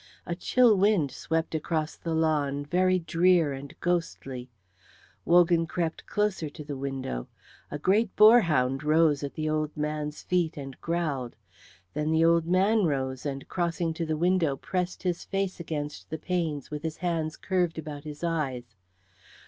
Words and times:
A 0.25 0.35
chill 0.35 0.75
wind 0.75 1.11
swept 1.11 1.53
across 1.53 1.95
the 1.95 2.15
lawn, 2.15 2.65
very 2.65 2.97
drear 2.97 3.53
and 3.53 3.71
ghostly. 3.81 4.49
Wogan 5.25 5.67
crept 5.67 6.07
closer 6.07 6.49
to 6.49 6.63
the 6.63 6.75
window. 6.75 7.27
A 7.69 7.77
great 7.77 8.15
boar 8.15 8.39
hound 8.41 8.83
rose 8.83 9.21
at 9.23 9.35
the 9.35 9.47
old 9.47 9.77
man's 9.77 10.23
feet 10.23 10.57
and 10.57 10.75
growled; 10.81 11.35
then 11.93 12.09
the 12.09 12.25
old 12.25 12.47
man 12.47 12.85
rose, 12.85 13.27
and 13.27 13.47
crossing 13.47 13.93
to 13.93 14.05
the 14.07 14.17
window 14.17 14.55
pressed 14.57 15.03
his 15.03 15.23
face 15.23 15.59
against 15.59 16.09
the 16.09 16.17
panes 16.17 16.71
with 16.71 16.81
his 16.81 16.97
hands 16.97 17.37
curved 17.37 17.77
about 17.77 18.03
his 18.03 18.23
eyes. 18.23 18.73